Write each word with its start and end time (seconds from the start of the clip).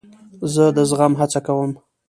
زه 0.53 0.63
د 0.75 0.77
زغم 0.89 1.13
هڅه 1.21 1.39
کوم. 1.45 1.71